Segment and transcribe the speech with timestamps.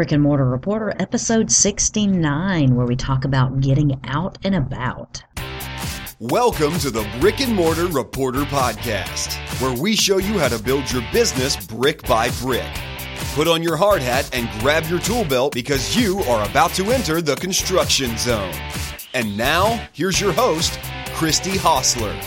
[0.00, 5.22] Brick and Mortar Reporter, episode 69, where we talk about getting out and about.
[6.18, 10.90] Welcome to the Brick and Mortar Reporter Podcast, where we show you how to build
[10.90, 12.64] your business brick by brick.
[13.34, 16.92] Put on your hard hat and grab your tool belt because you are about to
[16.92, 18.54] enter the construction zone.
[19.12, 20.80] And now, here's your host,
[21.12, 22.18] Christy Hostler.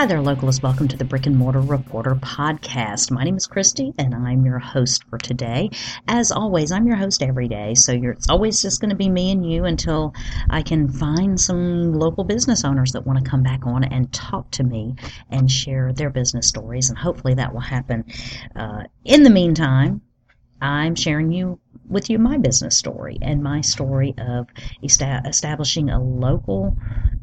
[0.00, 0.62] Hi there, localists.
[0.62, 3.10] Welcome to the Brick and Mortar Reporter podcast.
[3.10, 5.68] My name is Christy, and I'm your host for today.
[6.08, 9.30] As always, I'm your host every day, so it's always just going to be me
[9.30, 10.14] and you until
[10.48, 14.50] I can find some local business owners that want to come back on and talk
[14.52, 14.94] to me
[15.28, 18.06] and share their business stories, and hopefully that will happen.
[18.56, 20.00] Uh, in the meantime,
[20.62, 24.46] I'm sharing you with you my business story and my story of
[24.82, 26.74] establishing a local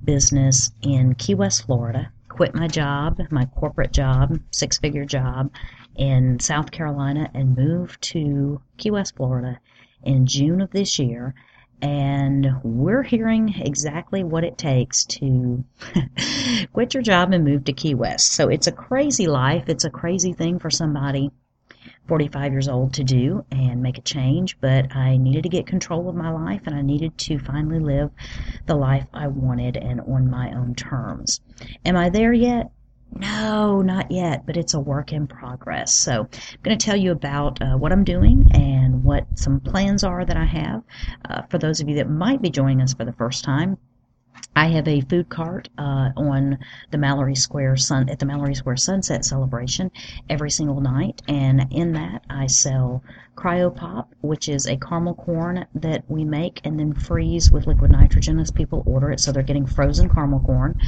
[0.03, 5.51] business in Key West, Florida quit my job, my corporate job, six figure job
[5.95, 9.59] in South Carolina, and moved to Key West, Florida
[10.03, 11.33] in June of this year.
[11.81, 15.63] And we're hearing exactly what it takes to
[16.73, 18.33] quit your job and move to Key West.
[18.33, 19.63] So it's a crazy life.
[19.67, 21.31] It's a crazy thing for somebody
[22.07, 26.09] 45 years old to do and make a change, but I needed to get control
[26.09, 28.11] of my life and I needed to finally live
[28.65, 31.41] the life I wanted and on my own terms.
[31.85, 32.71] Am I there yet?
[33.11, 35.93] No, not yet, but it's a work in progress.
[35.93, 40.03] So I'm going to tell you about uh, what I'm doing and what some plans
[40.03, 40.83] are that I have.
[41.27, 43.77] Uh, for those of you that might be joining us for the first time,
[44.55, 46.57] I have a food cart uh, on
[46.89, 49.91] the Mallory Square Sun at the Mallory Square Sunset Celebration
[50.29, 53.03] every single night, and in that I sell
[53.35, 57.91] Cryo Pop, which is a caramel corn that we make and then freeze with liquid
[57.91, 59.19] nitrogen as people order it.
[59.19, 60.79] So they're getting frozen caramel corn,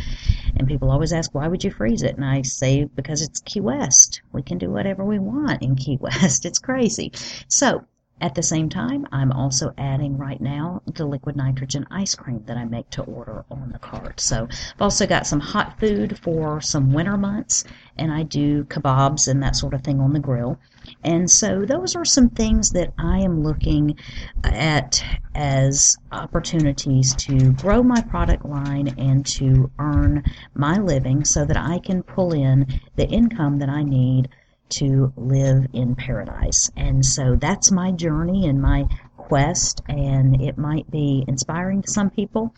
[0.56, 3.60] and people always ask why would you freeze it, and I say because it's Key
[3.60, 4.24] West.
[4.32, 6.46] We can do whatever we want in Key West.
[6.46, 7.12] It's crazy.
[7.48, 7.86] So
[8.22, 12.58] at the same time, I'm also adding right now the liquid nitrogen ice cream that
[12.58, 14.20] I make to order on the cart.
[14.20, 17.64] So I've also got some hot food for some winter months,
[17.98, 20.60] and I do kebabs and that sort of thing on the grill.
[21.04, 23.96] And so those are some things that I am looking
[24.44, 25.04] at
[25.36, 30.24] as opportunities to grow my product line and to earn
[30.56, 34.30] my living so that I can pull in the income that I need
[34.70, 36.70] to live in paradise.
[36.76, 38.86] And so that's my journey and my
[39.18, 42.54] quest, and it might be inspiring to some people.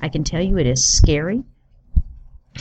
[0.00, 1.44] I can tell you it is scary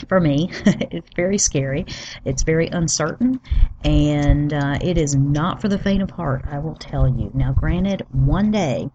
[0.07, 0.49] for me.
[0.65, 1.85] it's very scary.
[2.25, 3.39] It's very uncertain,
[3.83, 7.31] and uh, it is not for the faint of heart, I will tell you.
[7.33, 8.89] Now, granted, one day,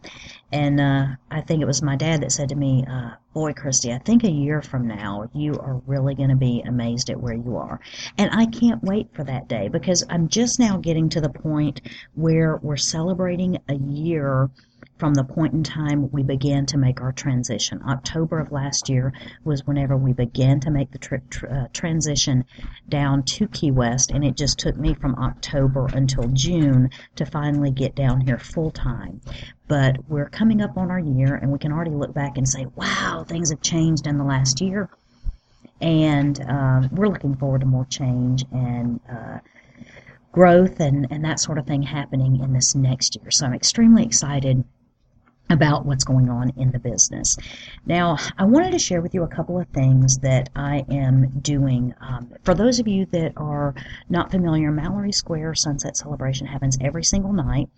[0.52, 3.92] and uh, I think it was my dad that said to me, uh, Boy, Christy,
[3.92, 7.34] I think a year from now, you are really going to be amazed at where
[7.34, 7.80] you are.
[8.18, 11.80] And I can't wait for that day because I'm just now getting to the point
[12.14, 14.50] where we're celebrating a year
[15.02, 17.82] from the point in time we began to make our transition.
[17.88, 21.20] October of last year was whenever we began to make the
[21.50, 22.44] uh, transition
[22.88, 27.72] down to Key West, and it just took me from October until June to finally
[27.72, 29.20] get down here full time.
[29.66, 32.68] But we're coming up on our year, and we can already look back and say,
[32.76, 34.88] wow, things have changed in the last year.
[35.80, 39.38] And um, we're looking forward to more change and uh,
[40.30, 43.32] growth and, and that sort of thing happening in this next year.
[43.32, 44.62] So I'm extremely excited
[45.52, 47.36] about what's going on in the business.
[47.86, 51.94] Now, I wanted to share with you a couple of things that I am doing.
[52.00, 53.74] Um, for those of you that are
[54.08, 57.68] not familiar, Mallory Square Sunset Celebration happens every single night.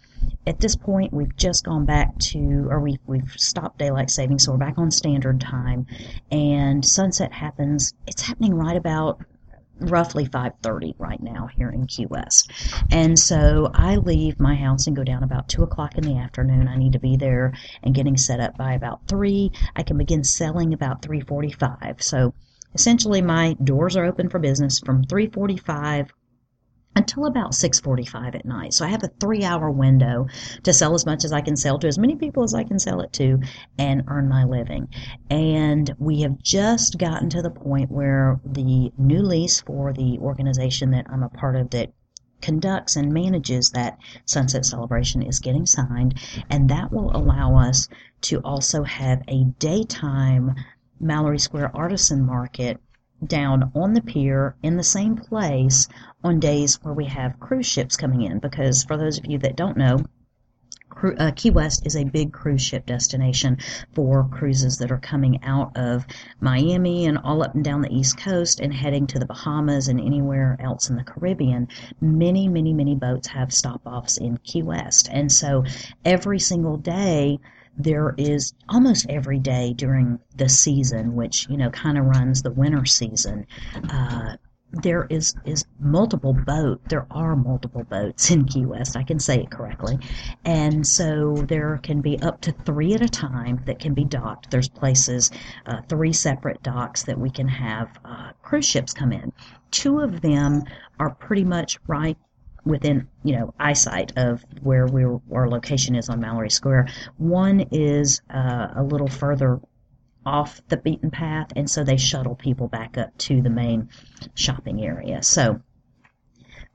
[0.46, 4.52] At this point, we've just gone back to, or we've, we've stopped daylight saving, so
[4.52, 5.86] we're back on standard time.
[6.30, 9.20] And sunset happens, it's happening right about
[9.80, 12.50] roughly 5.30 right now here in key west.
[12.90, 16.68] And so i leave my house and go down about 2 o'clock in the afternoon.
[16.68, 17.52] I need to be there
[17.82, 22.34] and getting set up by about 3 i can begin selling about 3.45 so
[22.74, 26.10] essentially my doors are open for business from 3.45
[26.96, 28.74] until about 6:45 at night.
[28.74, 30.26] So I have a 3-hour window
[30.62, 32.78] to sell as much as I can sell to as many people as I can
[32.78, 33.40] sell it to
[33.78, 34.88] and earn my living.
[35.30, 40.90] And we have just gotten to the point where the new lease for the organization
[40.92, 41.92] that I'm a part of that
[42.40, 46.14] conducts and manages that sunset celebration is getting signed
[46.50, 47.88] and that will allow us
[48.20, 50.54] to also have a daytime
[51.00, 52.78] Mallory Square Artisan Market
[53.28, 55.88] down on the pier in the same place
[56.22, 59.56] on days where we have cruise ships coming in because for those of you that
[59.56, 59.98] don't know
[61.18, 63.58] uh, Key West is a big cruise ship destination
[63.94, 66.06] for cruises that are coming out of
[66.40, 70.00] Miami and all up and down the East Coast and heading to the Bahamas and
[70.00, 71.68] anywhere else in the Caribbean.
[72.00, 75.08] Many, many, many boats have stop offs in Key West.
[75.10, 75.64] And so
[76.04, 77.40] every single day,
[77.76, 82.50] there is almost every day during the season, which you know kind of runs the
[82.50, 83.46] winter season.
[83.88, 84.36] Uh,
[84.82, 89.40] there is is multiple boat there are multiple boats in Key West I can say
[89.40, 89.98] it correctly
[90.44, 94.50] and so there can be up to three at a time that can be docked
[94.50, 95.30] there's places
[95.66, 99.32] uh, three separate docks that we can have uh, cruise ships come in
[99.70, 100.64] two of them
[100.98, 102.18] are pretty much right
[102.64, 106.88] within you know eyesight of where we our location is on Mallory Square.
[107.18, 109.60] One is uh, a little further
[110.26, 113.88] off the beaten path, and so they shuttle people back up to the main
[114.34, 115.22] shopping area.
[115.22, 115.60] So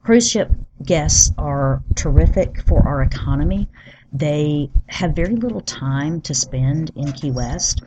[0.04, 0.52] cruise ship
[0.84, 3.68] guests are terrific for our economy.
[4.12, 7.82] They have very little time to spend in Key West,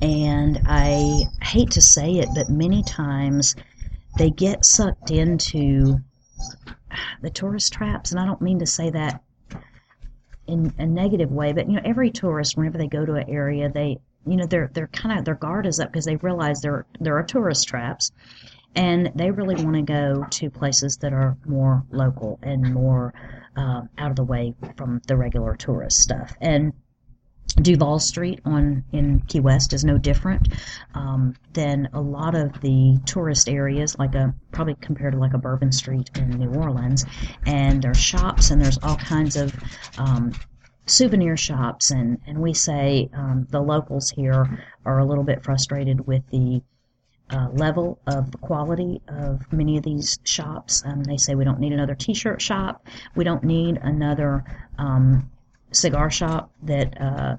[0.00, 3.56] and I hate to say it, but many times
[4.18, 5.98] they get sucked into
[7.22, 9.22] the tourist traps, and I don't mean to say that
[10.46, 13.68] in a negative way, but you know, every tourist, whenever they go to an area,
[13.68, 16.86] they, you know, they're they're kind of their guard is up because they realize there
[17.00, 18.12] there are tourist traps,
[18.74, 23.12] and they really want to go to places that are more local and more
[23.56, 26.34] uh, out of the way from the regular tourist stuff.
[26.40, 26.72] And
[27.60, 30.48] Duval Street on in Key West is no different
[30.94, 35.38] um, than a lot of the tourist areas, like a probably compared to like a
[35.38, 37.04] Bourbon Street in New Orleans.
[37.46, 39.54] And there's shops and there's all kinds of
[39.98, 40.32] um,
[40.86, 46.06] souvenir shops, and and we say um, the locals here are a little bit frustrated
[46.06, 46.62] with the
[47.30, 50.84] uh, level of quality of many of these shops.
[50.84, 52.86] Um, they say we don't need another T-shirt shop.
[53.16, 54.44] We don't need another
[54.78, 55.30] um,
[55.72, 57.36] cigar shop that uh,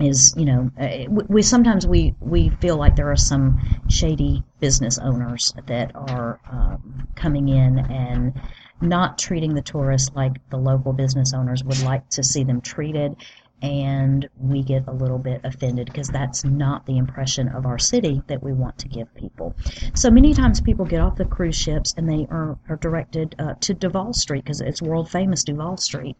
[0.00, 4.98] is you know uh, we sometimes we we feel like there are some shady business
[4.98, 8.32] owners that are um, coming in and
[8.80, 13.16] not treating the tourists like the local business owners would like to see them treated
[13.62, 18.20] and we get a little bit offended because that's not the impression of our city
[18.26, 19.56] that we want to give people.
[19.94, 23.54] So many times people get off the cruise ships and they are, are directed uh,
[23.60, 26.16] to Duval Street because it's world famous Duval Street.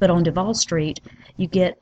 [0.00, 0.98] But on Duval Street,
[1.36, 1.78] you get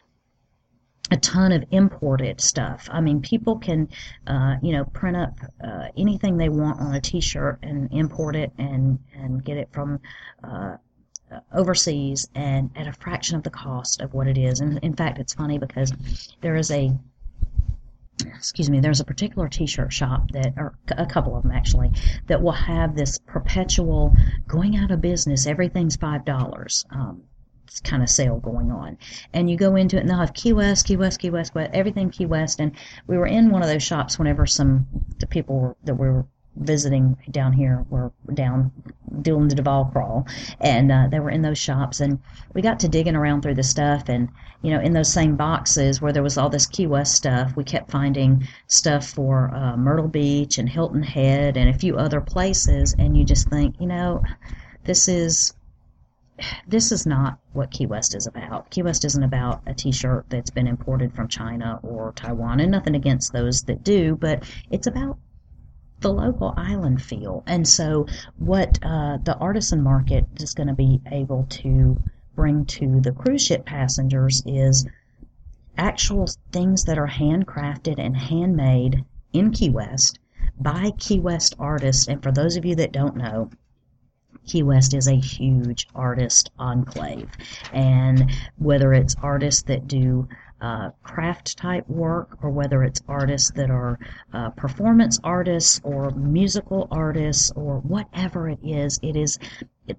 [1.11, 2.89] a ton of imported stuff.
[2.91, 3.89] I mean, people can,
[4.27, 8.53] uh, you know, print up uh, anything they want on a T-shirt and import it
[8.59, 10.01] and and get it from
[10.43, 10.77] uh,
[11.53, 14.61] overseas and at a fraction of the cost of what it is.
[14.61, 15.93] And in fact, it's funny because
[16.41, 16.93] there is a
[18.25, 21.91] excuse me, there's a particular t-shirt shop that, or a couple of them actually,
[22.27, 24.15] that will have this perpetual
[24.49, 25.47] going out of business.
[25.47, 26.85] Everything's five dollars.
[26.91, 27.23] Um,
[27.85, 28.99] kind of sale going on.
[29.33, 32.11] And you go into it and they'll have Key West, Key West, Key West, everything
[32.11, 32.61] Key West.
[32.61, 32.73] And
[33.07, 34.87] we were in one of those shops whenever some
[35.19, 36.27] the people that we were
[36.57, 38.73] visiting down here were down
[39.23, 40.27] doing the Duval crawl,
[40.61, 42.19] and uh, they were in those shops, and
[42.55, 44.29] we got to digging around through the stuff, and
[44.63, 47.65] you know, in those same boxes where there was all this Key West stuff, we
[47.65, 52.95] kept finding stuff for uh, Myrtle Beach and Hilton Head and a few other places,
[52.99, 54.23] and you just think, you know,
[54.85, 55.53] this is
[56.67, 58.71] this is not what Key West is about.
[58.71, 62.95] Key West isn't about a T-shirt that's been imported from China or Taiwan, and nothing
[62.95, 65.19] against those that do, but it's about
[66.01, 67.43] the local island feel.
[67.47, 68.07] And so,
[68.37, 72.03] what uh, the artisan market is going to be able to
[72.35, 74.87] bring to the cruise ship passengers is
[75.79, 80.19] actual things that are handcrafted and handmade in Key West
[80.61, 82.09] by Key West artists.
[82.09, 83.51] And for those of you that don't know,
[84.47, 87.31] Key West is a huge artist enclave.
[87.73, 90.29] And whether it's artists that do
[90.61, 93.99] uh, craft type work or whether it's artists that are
[94.33, 99.39] uh, performance artists or musical artists or whatever it is, it is.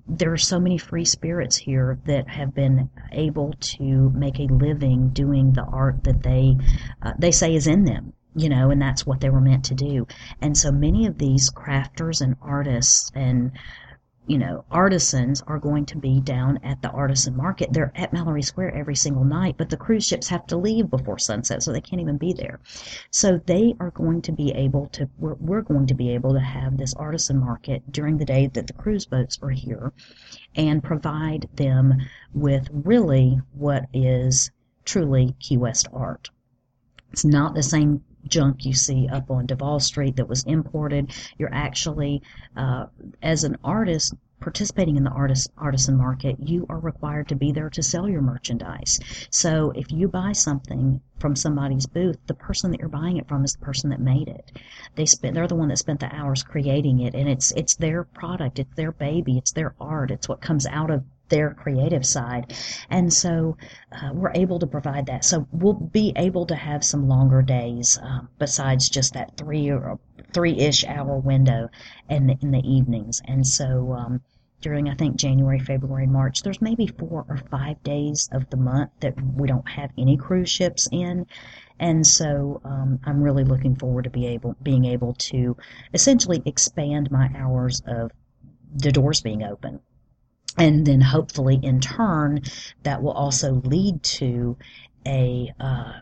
[0.07, 5.09] There are so many free spirits here that have been able to make a living
[5.09, 6.57] doing the art that they
[7.01, 9.73] uh, they say is in them you know, and that's what they were meant to
[9.73, 10.05] do.
[10.41, 13.51] And so many of these crafters and artists and
[14.27, 17.71] you know, artisans are going to be down at the artisan market.
[17.71, 21.17] They're at Mallory Square every single night, but the cruise ships have to leave before
[21.17, 22.59] sunset, so they can't even be there.
[23.09, 26.41] So they are going to be able to, we're, we're going to be able to
[26.41, 29.93] have this artisan market during the day that the cruise boats are here
[30.55, 31.95] and provide them
[32.33, 34.51] with really what is
[34.83, 36.29] truly Key West art.
[37.11, 41.11] It's not the same junk you see up on Duval Street that was imported.
[41.37, 42.21] You're actually,
[42.55, 42.87] uh,
[43.21, 47.69] as an artist, participating in the artist artisan market, you are required to be there
[47.71, 48.99] to sell your merchandise.
[49.31, 53.43] So if you buy something from somebody's booth, the person that you're buying it from
[53.43, 54.51] is the person that made it.
[54.95, 58.03] They spent they're the one that spent the hours creating it and it's it's their
[58.03, 62.53] product, it's their baby, it's their art, it's what comes out of their creative side.
[62.89, 63.57] And so
[63.91, 65.25] uh, we're able to provide that.
[65.25, 69.99] So we'll be able to have some longer days um, besides just that three or
[70.33, 71.69] three ish hour window
[72.09, 73.21] in the, in the evenings.
[73.25, 74.21] And so um,
[74.61, 78.57] during I think January, February, and March, there's maybe four or five days of the
[78.57, 81.25] month that we don't have any cruise ships in.
[81.79, 85.55] And so um, I'm really looking forward to be able being able to
[85.93, 88.11] essentially expand my hours of
[88.75, 89.79] the doors being open
[90.57, 92.41] and then hopefully in turn
[92.83, 94.57] that will also lead to
[95.05, 95.93] a uh,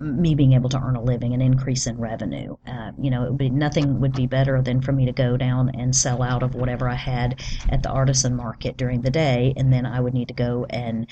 [0.00, 2.56] me being able to earn a living, an increase in revenue.
[2.66, 5.36] Uh, you know, it would be, nothing would be better than for me to go
[5.36, 9.54] down and sell out of whatever I had at the artisan market during the day,
[9.56, 11.06] and then I would need to go and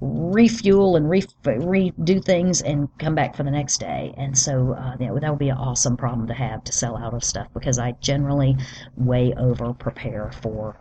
[0.00, 4.12] refuel and re- redo things and come back for the next day.
[4.16, 7.22] And so, uh, that would be an awesome problem to have to sell out of
[7.22, 8.56] stuff because I generally
[8.96, 10.76] way over prepare for.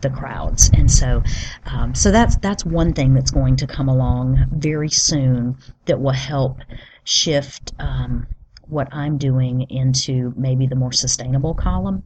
[0.00, 0.70] The crowds.
[0.74, 1.22] And so,
[1.66, 6.12] um, so that's that's one thing that's going to come along very soon that will
[6.12, 6.60] help
[7.04, 7.72] shift.
[7.78, 8.26] Um,
[8.66, 12.02] what I'm doing into maybe the more sustainable column,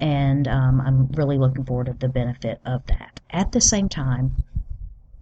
[0.00, 3.20] and um, I'm really looking forward to the benefit of that.
[3.30, 4.32] At the same time,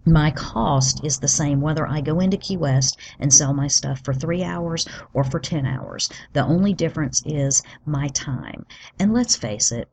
[0.07, 4.01] my cost is the same whether I go into Key West and sell my stuff
[4.03, 6.09] for three hours or for 10 hours.
[6.33, 8.67] The only difference is my time.
[8.99, 9.89] And let's face it,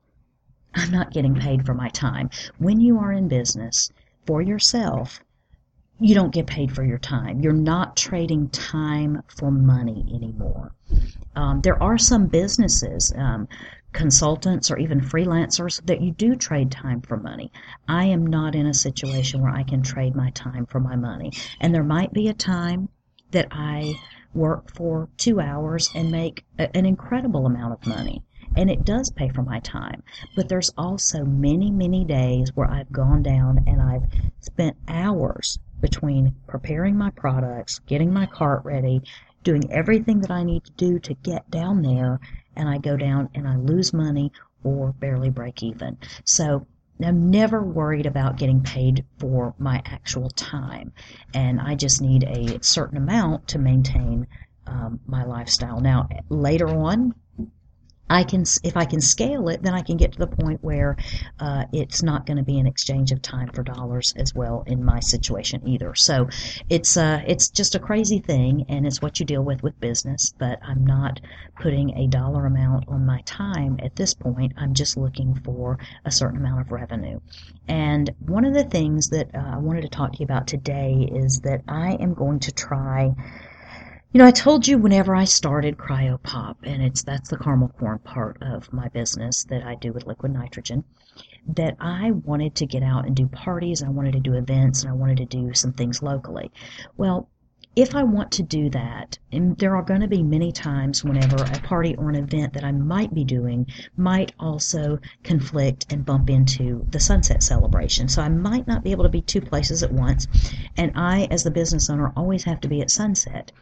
[0.74, 2.30] I'm not getting paid for my time.
[2.58, 3.90] When you are in business
[4.26, 5.20] for yourself,
[6.00, 7.40] you don't get paid for your time.
[7.40, 10.72] You're not trading time for money anymore.
[11.36, 13.46] Um, there are some businesses, um,
[13.92, 17.52] consultants, or even freelancers that you do trade time for money.
[17.86, 21.32] I am not in a situation where I can trade my time for my money.
[21.60, 22.88] And there might be a time
[23.30, 23.94] that I
[24.34, 28.22] work for two hours and make a, an incredible amount of money
[28.56, 30.02] and it does pay for my time.
[30.36, 34.04] But there's also many, many days where I've gone down and I've
[34.40, 39.02] spent hours between preparing my products, getting my cart ready,
[39.42, 42.20] doing everything that I need to do to get down there,
[42.56, 44.32] and I go down and I lose money
[44.62, 45.98] or barely break even.
[46.24, 46.66] So
[47.04, 50.92] I'm never worried about getting paid for my actual time,
[51.34, 54.26] and I just need a certain amount to maintain
[54.66, 55.80] um, my lifestyle.
[55.80, 57.14] Now, later on,
[58.12, 60.96] I can, if I can scale it, then I can get to the point where
[61.40, 64.84] uh, it's not going to be an exchange of time for dollars as well in
[64.84, 65.94] my situation either.
[65.94, 66.28] So
[66.68, 70.34] it's uh, it's just a crazy thing, and it's what you deal with with business.
[70.38, 71.20] But I'm not
[71.58, 74.52] putting a dollar amount on my time at this point.
[74.58, 77.18] I'm just looking for a certain amount of revenue.
[77.66, 81.08] And one of the things that uh, I wanted to talk to you about today
[81.10, 83.14] is that I am going to try
[84.12, 87.98] you know, I told you whenever I started CryoPop, and it's that's the caramel corn
[87.98, 90.84] part of my business that I do with liquid nitrogen,
[91.54, 94.90] that I wanted to get out and do parties, I wanted to do events, and
[94.90, 96.50] I wanted to do some things locally.
[96.98, 97.30] Well,
[97.74, 101.36] if I want to do that, and there are going to be many times whenever
[101.36, 103.66] a party or an event that I might be doing
[103.96, 108.08] might also conflict and bump into the sunset celebration.
[108.08, 110.28] So I might not be able to be two places at once,
[110.76, 113.52] and I, as the business owner, always have to be at sunset.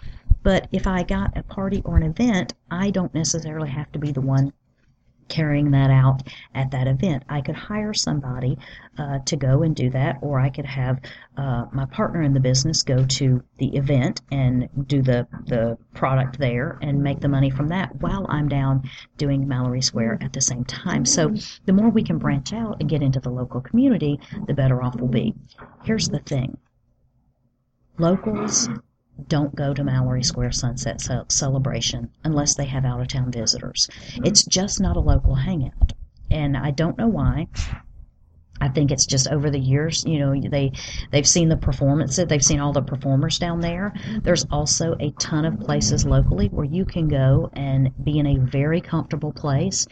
[0.43, 4.13] But if I got a party or an event, I don't necessarily have to be
[4.13, 4.53] the one
[5.31, 6.23] carrying that out
[6.55, 7.23] at that event.
[7.29, 8.59] I could hire somebody
[8.99, 11.01] uh, to go and do that, or I could have
[11.37, 16.39] uh, my partner in the business go to the event and do the, the product
[16.39, 20.41] there and make the money from that while I'm down doing Mallory Square at the
[20.41, 21.07] same time.
[21.07, 21.33] So
[21.65, 24.97] the more we can branch out and get into the local community, the better off
[24.97, 25.35] we'll be.
[25.85, 26.59] Here's the thing
[27.99, 28.69] locals
[29.29, 33.89] don't go to Mallory Square Sunset Celebration unless they have out of town visitors.
[34.17, 35.93] It's just not a local hangout.
[36.31, 37.49] And I don't know why.
[38.61, 40.73] I think it's just over the years, you know, they
[41.11, 43.95] they've seen the performances, they've seen all the performers down there.
[44.23, 48.37] There's also a ton of places locally where you can go and be in a
[48.39, 49.87] very comfortable place,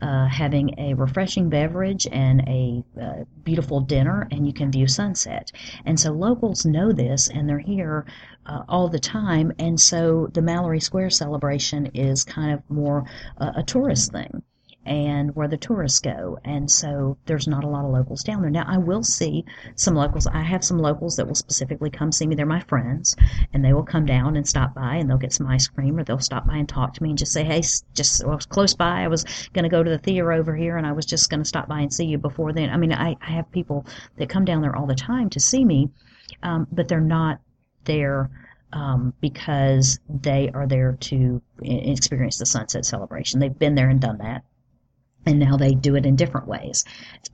[0.00, 5.50] uh, having a refreshing beverage and a uh, beautiful dinner, and you can view sunset.
[5.84, 8.06] And so locals know this, and they're here
[8.46, 9.52] uh, all the time.
[9.58, 13.04] And so the Mallory Square celebration is kind of more
[13.38, 14.42] uh, a tourist thing
[14.84, 16.38] and where the tourists go.
[16.44, 18.50] And so there's not a lot of locals down there.
[18.50, 19.44] Now, I will see
[19.76, 20.26] some locals.
[20.26, 22.34] I have some locals that will specifically come see me.
[22.34, 23.14] They're my friends,
[23.52, 26.04] and they will come down and stop by and they'll get some ice cream or
[26.04, 27.62] they'll stop by and talk to me and just say, hey,
[27.94, 29.02] just I was close by.
[29.02, 31.42] I was going to go to the theater over here and I was just going
[31.42, 32.70] to stop by and see you before then.
[32.70, 35.64] I mean, I, I have people that come down there all the time to see
[35.64, 35.90] me,
[36.42, 37.40] um, but they're not
[37.84, 38.30] there
[38.72, 43.40] um, because they are there to experience the sunset celebration.
[43.40, 44.44] They've been there and done that.
[45.24, 46.84] And now they do it in different ways.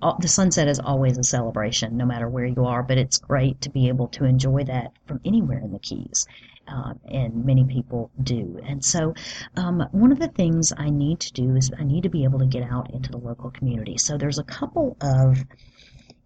[0.02, 3.62] All, the sunset is always a celebration, no matter where you are, but it's great
[3.62, 6.26] to be able to enjoy that from anywhere in the Keys.
[6.66, 8.60] Um, and many people do.
[8.62, 9.14] And so,
[9.56, 12.40] um, one of the things I need to do is I need to be able
[12.40, 13.96] to get out into the local community.
[13.96, 15.42] So, there's a couple of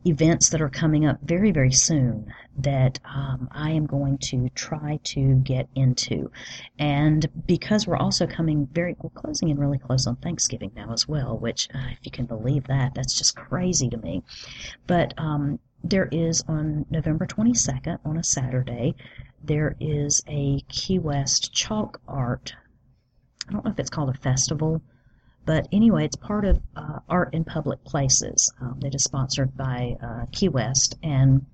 [0.05, 4.99] events that are coming up very, very soon that um, I am going to try
[5.05, 6.31] to get into.
[6.79, 11.09] And because we're also coming very, we're closing in really close on Thanksgiving now as
[11.09, 14.23] well, which, uh, if you can believe that, that's just crazy to me.
[14.87, 18.95] But um, there is on November 22nd, on a Saturday,
[19.45, 22.55] there is a Key West chalk art.
[23.49, 24.81] I don't know if it's called a festival
[25.45, 29.97] but anyway, it's part of uh, Art in Public Places um, that is sponsored by
[30.03, 30.97] uh, Key West.
[31.03, 31.47] And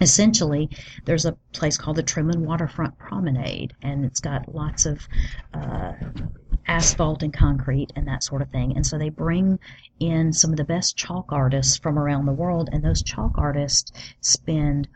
[0.00, 0.68] essentially,
[1.04, 5.06] there's a place called the Truman Waterfront Promenade, and it's got lots of
[5.54, 5.92] uh,
[6.66, 8.76] asphalt and concrete and that sort of thing.
[8.76, 9.58] And so they bring
[9.98, 13.92] in some of the best chalk artists from around the world, and those chalk artists
[14.20, 14.88] spend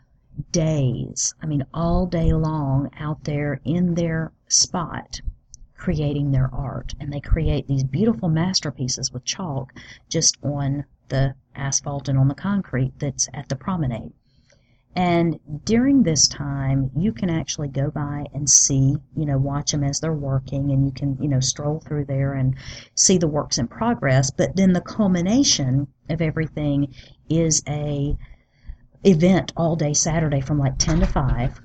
[0.51, 5.21] days, I mean, all day long out there in their spot
[5.81, 6.93] creating their art.
[6.99, 9.73] And they create these beautiful masterpieces with chalk
[10.09, 14.13] just on the asphalt and on the concrete that's at the promenade.
[14.95, 19.83] And during this time, you can actually go by and see, you know, watch them
[19.83, 22.55] as they're working, and you can, you know, stroll through there and
[22.93, 24.29] see the works in progress.
[24.29, 26.93] But then the culmination of everything
[27.29, 28.15] is a
[29.03, 31.59] event all day Saturday from like 10 to 5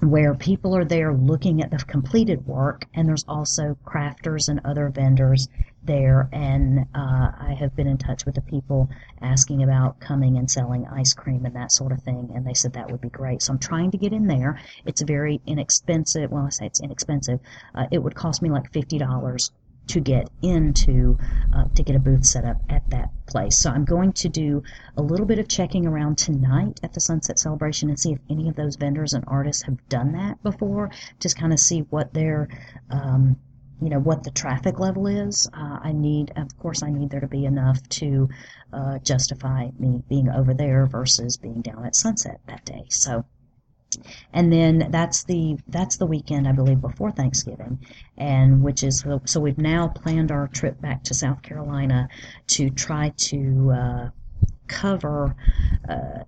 [0.00, 4.88] where people are there looking at the completed work, and there's also crafters and other
[4.90, 5.48] vendors
[5.82, 6.28] there.
[6.32, 8.88] And uh, I have been in touch with the people
[9.20, 12.74] asking about coming and selling ice cream and that sort of thing, and they said
[12.74, 13.42] that would be great.
[13.42, 14.60] So I'm trying to get in there.
[14.86, 16.30] It's very inexpensive.
[16.30, 17.40] Well, I say it's inexpensive.
[17.74, 19.50] Uh, it would cost me like fifty dollars
[19.88, 21.18] to get into
[21.54, 23.58] uh, to get a booth set up at that place.
[23.58, 24.62] So I'm going to do
[24.96, 28.48] a little bit of checking around tonight at the Sunset Celebration and see if any
[28.48, 30.90] of those vendors and artists have done that before.
[31.20, 32.48] Just kind of see what their
[32.90, 33.36] um,
[33.80, 35.48] you know what the traffic level is.
[35.52, 38.28] Uh, I need, of course, I need there to be enough to
[38.72, 42.86] uh, justify me being over there versus being down at Sunset that day.
[42.88, 43.24] So
[44.32, 47.78] and then that's the that's the weekend I believe before Thanksgiving,
[48.16, 52.08] and which is so we've now planned our trip back to South Carolina
[52.48, 54.08] to try to uh,
[54.66, 55.34] cover.
[55.88, 56.24] Uh,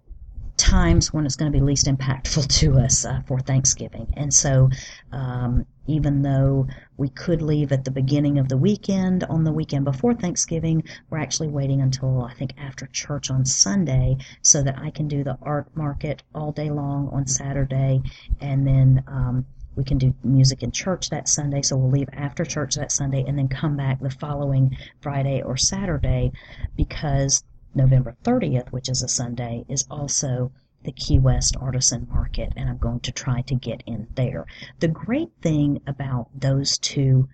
[0.57, 4.13] times when it's going to be least impactful to us uh, for Thanksgiving.
[4.15, 4.69] And so,
[5.11, 9.85] um, even though we could leave at the beginning of the weekend on the weekend
[9.85, 14.91] before Thanksgiving, we're actually waiting until I think after church on Sunday so that I
[14.91, 18.03] can do the art market all day long on Saturday
[18.41, 19.05] and then.
[19.07, 22.91] Um, we can do music in church that Sunday, so we'll leave after church that
[22.91, 26.33] Sunday and then come back the following Friday or Saturday
[26.77, 30.51] because November 30th, which is a Sunday, is also
[30.83, 34.47] the Key West Artisan Market, and I'm going to try to get in there.
[34.79, 37.29] The great thing about those two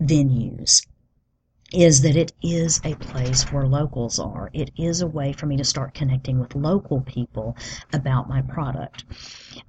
[0.00, 0.86] venues
[1.76, 4.48] is that it is a place where locals are.
[4.54, 7.54] It is a way for me to start connecting with local people
[7.92, 9.04] about my product.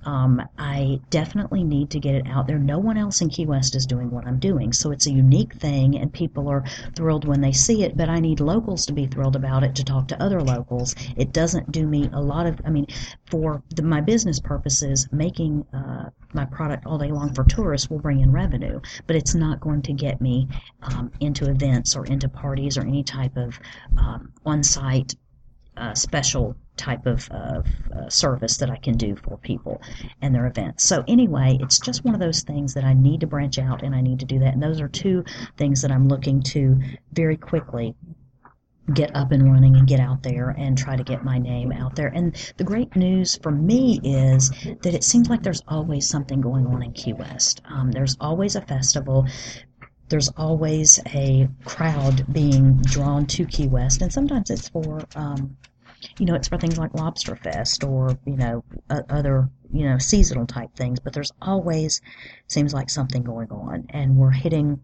[0.05, 2.59] Um, I definitely need to get it out there.
[2.59, 5.53] No one else in Key West is doing what I'm doing, so it's a unique
[5.55, 6.63] thing, and people are
[6.95, 7.97] thrilled when they see it.
[7.97, 10.95] But I need locals to be thrilled about it to talk to other locals.
[11.17, 12.61] It doesn't do me a lot of.
[12.63, 12.87] I mean,
[13.25, 17.99] for the, my business purposes, making uh, my product all day long for tourists will
[17.99, 20.47] bring in revenue, but it's not going to get me
[20.81, 23.59] um, into events or into parties or any type of
[23.97, 25.15] um, on-site
[25.77, 27.61] uh, special type of, uh,
[28.09, 29.81] service that I can do for people
[30.21, 30.83] and their events.
[30.83, 33.95] So anyway, it's just one of those things that I need to branch out and
[33.95, 34.53] I need to do that.
[34.53, 35.23] And those are two
[35.57, 36.79] things that I'm looking to
[37.11, 37.95] very quickly
[38.93, 41.95] get up and running and get out there and try to get my name out
[41.95, 42.08] there.
[42.08, 44.50] And the great news for me is
[44.82, 47.62] that it seems like there's always something going on in Key West.
[47.69, 49.28] Um, there's always a festival.
[50.10, 55.58] There's always a crowd being drawn to Key West, and sometimes it's for, um,
[56.17, 59.97] you know, it's for things like Lobster Fest or you know uh, other you know
[59.97, 61.02] seasonal type things.
[61.02, 62.02] But there's always
[62.47, 64.80] seems like something going on, and we're hitting.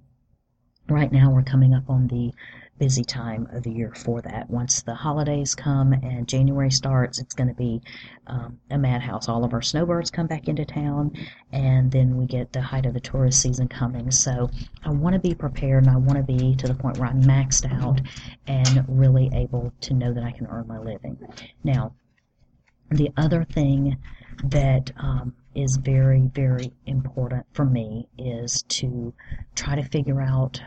[0.89, 2.33] Right now, we're coming up on the
[2.79, 4.49] busy time of the year for that.
[4.49, 7.81] Once the holidays come and January starts, it's going to be
[8.27, 9.29] um, a madhouse.
[9.29, 11.13] All of our snowbirds come back into town,
[11.51, 14.11] and then we get the height of the tourist season coming.
[14.11, 14.49] So
[14.83, 17.21] I want to be prepared, and I want to be to the point where I'm
[17.21, 18.01] maxed out
[18.47, 21.17] and really able to know that I can earn my living.
[21.63, 21.93] Now,
[22.89, 23.97] the other thing
[24.43, 29.13] that um, is very, very important for me is to
[29.55, 30.61] try to figure out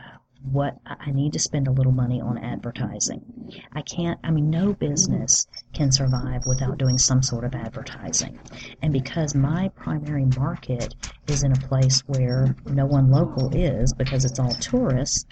[0.52, 3.52] what I need to spend a little money on advertising.
[3.72, 8.38] I can't, I mean, no business can survive without doing some sort of advertising.
[8.82, 10.94] And because my primary market
[11.28, 15.26] is in a place where no one local is because it's all tourists,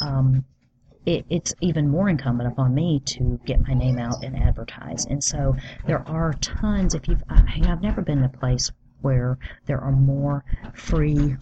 [0.00, 0.44] um,
[1.06, 5.04] it, it's even more incumbent upon me to get my name out and advertise.
[5.04, 5.54] And so
[5.86, 8.72] there are tons, if you've, I, I've never been in a place
[9.02, 11.36] where there are more free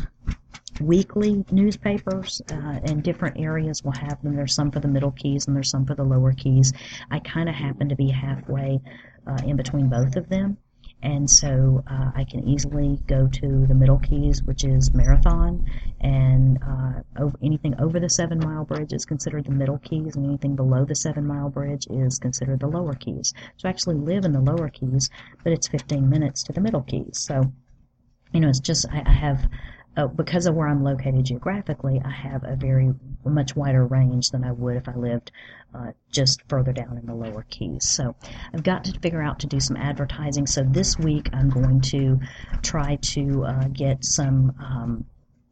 [0.80, 4.34] weekly newspapers uh, in different areas will have them.
[4.34, 6.72] There's some for the middle keys and there's some for the lower keys.
[7.10, 8.80] I kind of happen to be halfway
[9.26, 10.56] uh, in between both of them.
[11.02, 15.66] And so uh, I can easily go to the middle keys, which is marathon,
[16.00, 20.24] and uh, over, anything over the seven mile bridge is considered the middle keys, and
[20.24, 23.34] anything below the seven mile bridge is considered the lower keys.
[23.56, 25.10] So I actually live in the lower keys,
[25.42, 27.18] but it's 15 minutes to the middle keys.
[27.18, 27.52] So,
[28.32, 29.48] you know, it's just, I, I have
[29.96, 32.92] uh, because of where I'm located geographically, I have a very
[33.24, 35.30] much wider range than I would if I lived
[35.74, 37.88] uh, just further down in the lower keys.
[37.88, 38.14] So
[38.54, 40.46] I've got to figure out to do some advertising.
[40.46, 42.20] So this week I'm going to
[42.62, 44.54] try to uh, get some.
[44.58, 45.04] Um,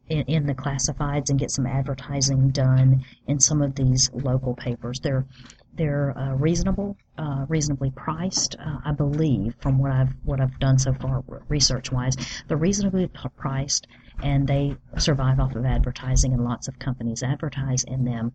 [0.08, 4.98] in, in, the classifieds and get some advertising done in some of these local papers.
[4.98, 5.24] They're
[5.74, 8.56] they're uh, reasonable, uh, reasonably priced.
[8.58, 12.16] Uh, I believe, from what I've what I've done so far, research wise,
[12.48, 13.86] they're reasonably priced
[14.22, 18.32] and they survive off of advertising, and lots of companies advertise in them.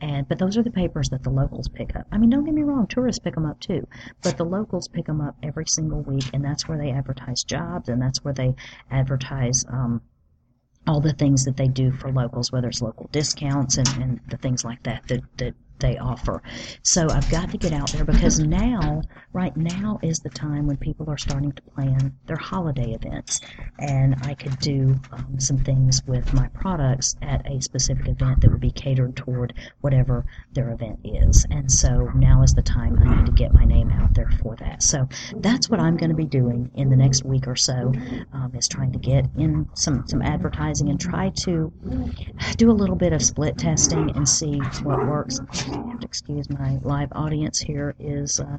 [0.00, 2.06] And but those are the papers that the locals pick up.
[2.12, 3.86] I mean, don't get me wrong, tourists pick them up too,
[4.22, 7.88] but the locals pick them up every single week, and that's where they advertise jobs,
[7.88, 8.54] and that's where they
[8.90, 9.64] advertise.
[9.68, 10.02] Um,
[10.86, 14.38] all the things that they do for locals, whether it's local discounts and, and the
[14.38, 16.42] things like that that, that they offer.
[16.82, 20.76] So I've got to get out there because now, right now, is the time when
[20.76, 23.40] people are starting to plan their holiday events.
[23.78, 28.50] And I could do um, some things with my products at a specific event that
[28.50, 31.46] would be catered toward whatever their event is.
[31.50, 34.56] And so now is the time I need to get my name out there for
[34.56, 34.82] that.
[34.82, 37.92] So that's what I'm going to be doing in the next week or so
[38.32, 41.72] um, is trying to get in some, some advertising and try to
[42.56, 47.08] do a little bit of split testing and see what works to excuse my live
[47.12, 48.58] audience here is uh,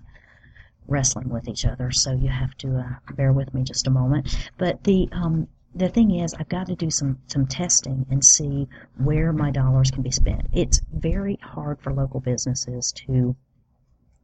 [0.87, 4.49] wrestling with each other, so you have to uh, bear with me just a moment.
[4.57, 8.67] But the um, the thing is, I've got to do some some testing and see
[8.97, 10.47] where my dollars can be spent.
[10.53, 13.35] It's very hard for local businesses to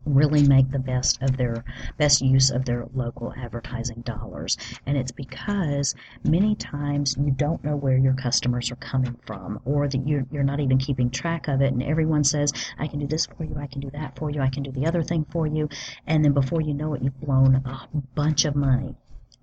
[0.05, 1.63] really make the best of their
[1.97, 4.57] best use of their local advertising dollars.
[4.85, 9.87] And it's because many times you don't know where your customers are coming from or
[9.87, 11.73] that you're, you're not even keeping track of it.
[11.73, 13.55] And everyone says i can do this for you.
[13.59, 14.41] I can do that for you.
[14.41, 15.69] I can do the other thing for you.
[16.07, 18.95] And then before you know it you've blown a bunch of money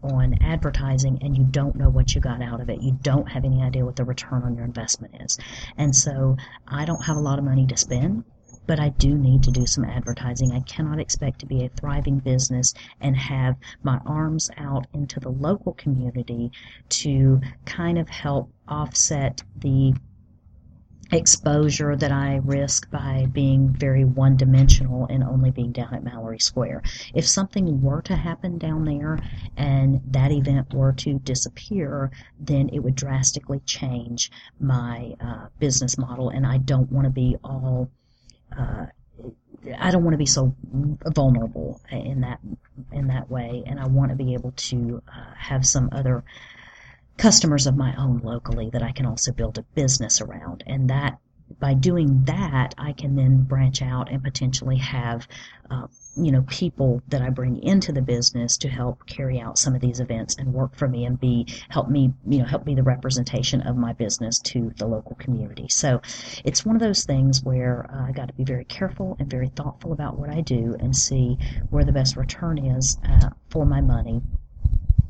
[0.03, 2.83] on advertising and you don't know what you got out of it.
[2.83, 5.38] You don't have any idea what the return on your investment is.
[5.77, 8.25] And so I don't have a lot of money to spend
[8.66, 10.53] but I do need to do some advertising.
[10.53, 15.31] I cannot expect to be a thriving business and have my arms out into the
[15.31, 16.53] local community
[16.90, 19.94] to kind of help offset the
[21.12, 26.38] exposure that I risk by being very one dimensional and only being down at Mallory
[26.38, 26.83] Square.
[27.14, 29.18] If something were to happen down there
[29.59, 36.31] and that event were to disappear, then it would drastically change my uh, business model,
[36.31, 37.90] and I don't want to be all
[38.59, 38.87] uh,
[39.79, 40.55] I don't want to be so
[41.07, 42.41] vulnerable in that
[42.91, 46.25] in that way, and I want to be able to uh, have some other
[47.17, 51.19] customers of my own locally that I can also build a business around, and that
[51.61, 55.29] by doing that, I can then branch out and potentially have
[55.71, 59.75] uh, you know people that I bring into the business to help carry out some
[59.75, 62.75] of these events and work for me and be help me you know help be
[62.75, 65.68] the representation of my business to the local community.
[65.68, 66.01] So
[66.44, 69.48] it's one of those things where uh, I got to be very careful and very
[69.48, 71.38] thoughtful about what I do and see
[71.70, 74.20] where the best return is uh, for my money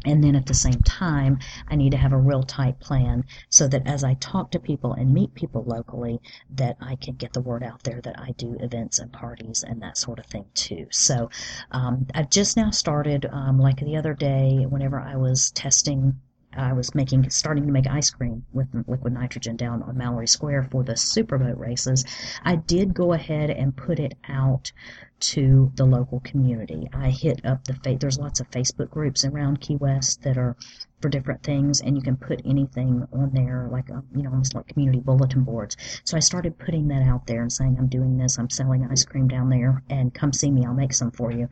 [0.04, 1.38] and then at the same time,
[1.68, 4.92] I need to have a real tight plan so that as I talk to people
[4.92, 8.56] and meet people locally, that I can get the word out there that I do
[8.60, 10.86] events and parties and that sort of thing too.
[10.90, 11.30] So
[11.70, 16.20] um, I've just now started, um, like the other day, whenever I was testing
[16.56, 20.68] I was making starting to make ice cream with liquid nitrogen down on Mallory Square
[20.70, 22.04] for the superboat races,
[22.44, 24.72] I did go ahead and put it out
[25.20, 26.88] to the local community.
[26.92, 30.56] I hit up the there's lots of Facebook groups around Key West that are
[31.00, 34.54] for different things, and you can put anything on there, like um, you know, almost
[34.54, 35.76] like community bulletin boards.
[36.04, 39.04] So I started putting that out there and saying, I'm doing this, I'm selling ice
[39.04, 41.48] cream down there, and come see me, I'll make some for you.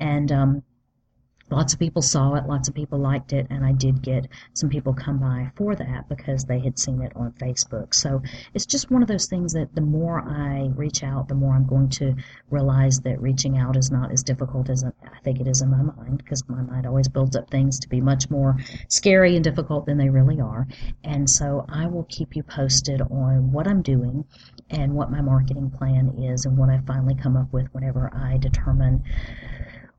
[0.00, 0.62] And um,
[1.54, 4.68] lots of people saw it, lots of people liked it, and I did get some
[4.68, 7.94] people come by for that because they had seen it on Facebook.
[7.94, 8.22] So
[8.54, 11.66] it's just one of those things that the more I reach out, the more I'm
[11.66, 12.14] going to
[12.50, 15.82] realize that reaching out is not as difficult as I think it is in my
[15.82, 18.56] mind because my mind always builds up things to be much more
[18.88, 20.66] scary and difficult than they really are.
[21.04, 24.24] And so I will keep you posted on what I'm doing
[24.70, 28.38] and what my marketing plan is and what I finally come up with whenever I
[28.38, 29.04] determine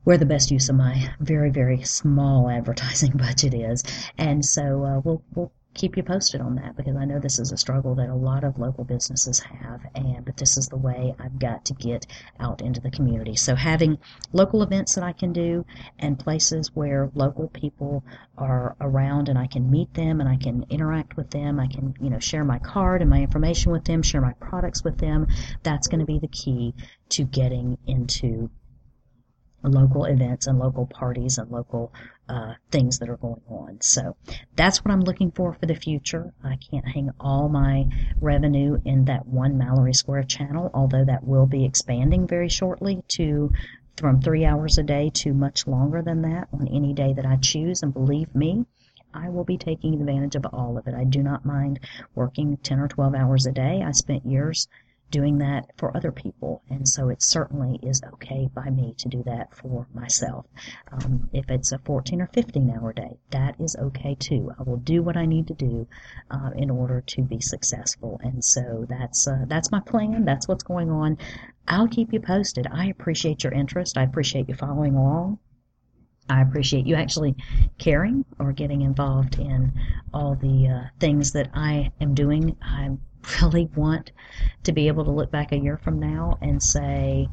[0.06, 3.84] where the best use of my very very small advertising budget is
[4.18, 7.52] and so uh, we'll we'll keep you posted on that because I know this is
[7.52, 11.14] a struggle that a lot of local businesses have and but this is the way
[11.20, 12.08] I've got to get
[12.40, 13.36] out into the community.
[13.36, 13.98] So having
[14.34, 15.66] local events that I can do
[16.00, 18.04] and places where local people
[18.38, 21.94] are around and I can meet them and I can interact with them, I can,
[22.02, 25.28] you know, share my card and my information with them, share my products with them,
[25.64, 26.74] that's going to be the key
[27.10, 28.50] to getting into
[29.74, 31.94] local events and local parties and local
[32.30, 33.80] uh, things that are going on.
[33.82, 34.16] So
[34.56, 36.34] that's what I'm looking for for the future.
[36.44, 37.86] I can't hang all my
[38.20, 43.52] revenue in that one Mallory Square channel, although that will be expanding very shortly to
[43.98, 47.38] from three hours a day to much longer than that on any day that I
[47.38, 47.82] choose.
[47.82, 48.66] And believe me,
[49.14, 50.94] I will be taking advantage of all of it.
[50.94, 51.80] I do not mind
[52.16, 53.82] working 10 or 12 hours a day.
[53.86, 54.68] I spent years
[55.12, 56.62] doing that for other people.
[56.70, 60.46] And so it certainly is okay by me to do that for myself.
[60.92, 64.52] Um, if it's a 14 or 15 hour day, that is okay too.
[64.60, 65.88] I will do what I need to do
[66.32, 68.20] uh, in order to be successful.
[68.24, 70.26] And so that's uh, that's my plan.
[70.26, 71.18] That's what's going on.
[71.68, 72.68] I'll keep you posted.
[72.72, 73.98] I appreciate your interest.
[73.98, 75.40] I appreciate you following along.
[76.28, 77.36] I appreciate you actually
[77.78, 79.74] caring or getting involved in
[80.14, 82.58] all the uh, things that I am doing.
[82.62, 83.00] I'm
[83.42, 84.12] really want
[84.64, 87.30] to be able to look back a year from now and say,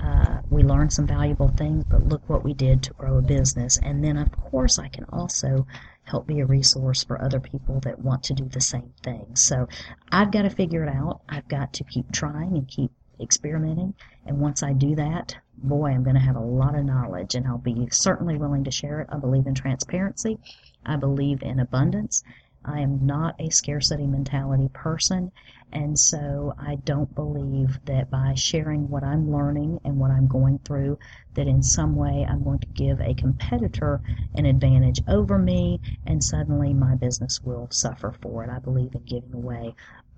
[0.00, 3.78] uh, we learned some valuable things, but look what we did to grow a business.
[3.82, 5.66] And then, of course, I can also
[6.04, 9.26] help be a resource for other people that want to do the same thing.
[9.34, 9.68] So
[10.10, 11.20] I've got to figure it out.
[11.28, 13.94] I've got to keep trying and keep experimenting.
[14.26, 17.46] And once I do that, boy, I'm going to have a lot of knowledge and
[17.46, 19.08] I'll be certainly willing to share it.
[19.10, 20.38] I believe in transparency.
[20.86, 22.22] I believe in abundance.
[22.64, 25.32] I am not a scarcity mentality person,
[25.72, 30.58] and so I don't believe that by sharing what I'm learning and what I'm going
[30.60, 30.98] through,
[31.34, 34.00] that in some way I'm going to give a competitor
[34.34, 38.50] an advantage over me, and suddenly my business will suffer for it.
[38.50, 39.74] I believe in giving away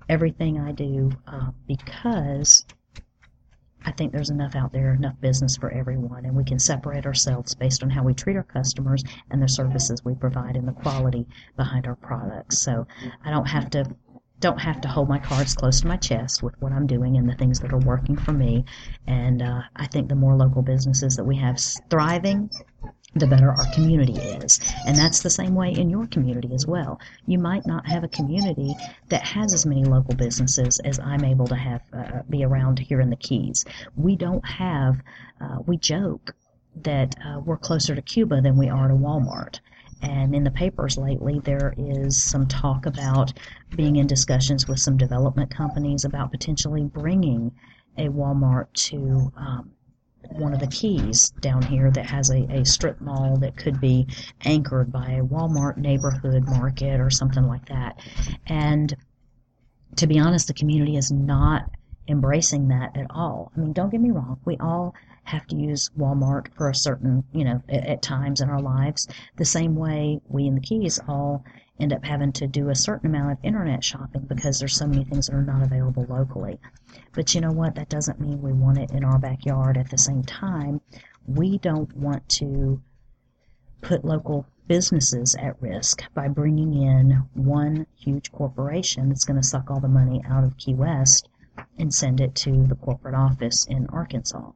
[0.08, 2.64] everything I do uh, because
[3.84, 7.54] I think there's enough out there, enough business for everyone, and we can separate ourselves
[7.54, 11.26] based on how we treat our customers and the services we provide and the quality
[11.56, 12.58] behind our products.
[12.58, 12.86] So
[13.24, 13.84] I don't have to
[14.40, 17.28] don't have to hold my cards close to my chest with what I'm doing and
[17.28, 18.64] the things that are working for me.
[19.06, 22.50] And uh, I think the more local businesses that we have thriving,
[23.14, 24.60] the better our community is.
[24.86, 27.00] And that's the same way in your community as well.
[27.26, 28.74] You might not have a community
[29.08, 33.00] that has as many local businesses as I'm able to have uh, be around here
[33.00, 33.64] in the Keys.
[33.96, 35.00] We don't have,
[35.40, 36.34] uh, we joke
[36.82, 39.58] that uh, we're closer to Cuba than we are to Walmart.
[40.02, 43.32] And in the papers lately, there is some talk about
[43.76, 47.52] being in discussions with some development companies about potentially bringing
[47.98, 49.72] a Walmart to um,
[50.28, 54.06] one of the keys down here that has a, a strip mall that could be
[54.44, 57.98] anchored by a Walmart neighborhood market or something like that.
[58.46, 58.94] And
[59.96, 61.70] to be honest, the community is not
[62.08, 63.52] embracing that at all.
[63.56, 67.24] I mean, don't get me wrong, we all have to use Walmart for a certain,
[67.32, 69.06] you know, at, at times in our lives.
[69.36, 71.44] The same way we in the Keys all
[71.80, 75.04] end up having to do a certain amount of internet shopping because there's so many
[75.04, 76.58] things that are not available locally.
[77.12, 77.74] But you know what?
[77.74, 80.80] That doesn't mean we want it in our backyard at the same time.
[81.26, 82.80] We don't want to
[83.80, 89.70] put local businesses at risk by bringing in one huge corporation that's going to suck
[89.70, 91.28] all the money out of Key West
[91.78, 94.52] and send it to the corporate office in Arkansas.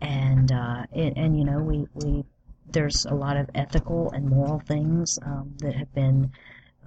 [0.00, 2.24] And uh, it, and you know we we
[2.72, 6.32] there's a lot of ethical and moral things um, that have been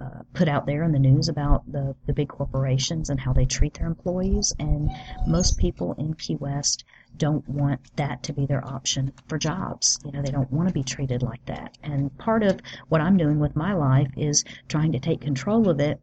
[0.00, 3.46] uh, put out there in the news about the, the big corporations and how they
[3.46, 4.54] treat their employees.
[4.58, 4.90] And
[5.26, 6.84] most people in Key West
[7.16, 9.98] don't want that to be their option for jobs.
[10.04, 11.78] You know, they don't want to be treated like that.
[11.82, 15.80] And part of what I'm doing with my life is trying to take control of
[15.80, 16.00] it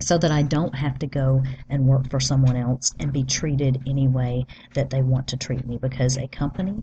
[0.00, 3.82] so that I don't have to go and work for someone else and be treated
[3.86, 6.82] any way that they want to treat me because a company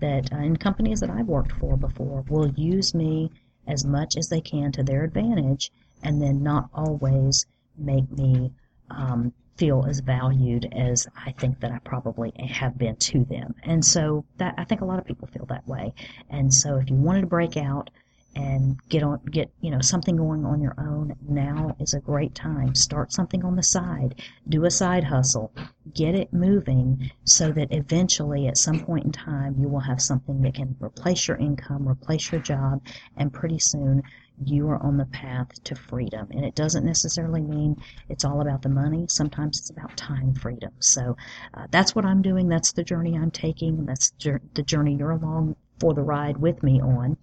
[0.00, 3.30] that uh, and companies that I've worked for before will use me
[3.66, 5.70] as much as they can to their advantage
[6.02, 8.52] and then not always make me
[8.90, 13.54] um, feel as valued as I think that I probably have been to them.
[13.62, 15.94] And so that I think a lot of people feel that way.
[16.28, 17.90] And so if you wanted to break out
[18.36, 21.16] and get on get you know something going on your own.
[21.26, 22.74] Now is a great time.
[22.74, 24.22] Start something on the side.
[24.46, 25.52] Do a side hustle.
[25.94, 30.42] Get it moving so that eventually at some point in time you will have something
[30.42, 32.82] that can replace your income replace your job
[33.16, 34.02] and pretty soon
[34.44, 36.28] you are on the path to freedom.
[36.30, 37.76] And it doesn't necessarily mean
[38.10, 39.06] it's all about the money.
[39.08, 40.72] Sometimes it's about time freedom.
[40.80, 41.16] So
[41.54, 42.48] uh, that's what i'm doing.
[42.48, 43.86] That's the journey i'm taking.
[43.86, 47.16] That's the journey you're along for the ride with me on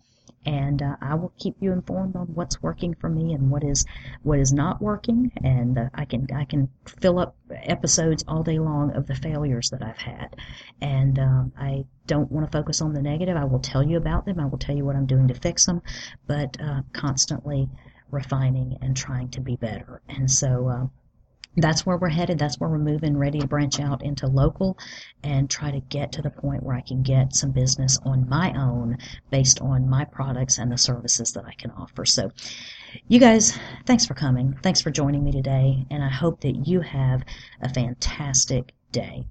[0.45, 3.85] and uh, I will keep you informed on what's working for me and what is
[4.23, 5.31] what is not working.
[5.43, 9.69] And uh, I can I can fill up episodes all day long of the failures
[9.69, 10.35] that I've had,
[10.81, 13.37] and um, I don't want to focus on the negative.
[13.37, 14.39] I will tell you about them.
[14.39, 15.81] I will tell you what I'm doing to fix them,
[16.27, 17.69] but uh, constantly
[18.11, 20.01] refining and trying to be better.
[20.07, 20.87] And so uh,
[21.55, 22.39] that's where we're headed.
[22.39, 24.77] That's where we're moving, ready to branch out into local
[25.23, 28.53] and try to get to the point where I can get some business on my
[28.57, 28.97] own
[29.29, 32.05] based on my products and the services that I can offer.
[32.05, 32.31] So,
[33.07, 34.57] you guys, thanks for coming.
[34.63, 35.85] Thanks for joining me today.
[35.91, 37.23] And I hope that you have
[37.61, 39.25] a fantastic day.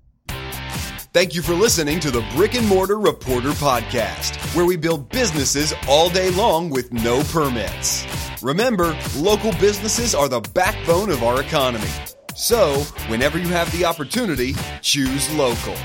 [1.13, 5.75] Thank you for listening to the Brick and Mortar Reporter Podcast, where we build businesses
[5.87, 8.07] all day long with no permits.
[8.43, 11.91] Remember, local businesses are the backbone of our economy.
[12.35, 15.77] So, whenever you have the opportunity, choose local.